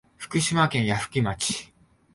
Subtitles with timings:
[0.17, 1.71] 福島県矢吹町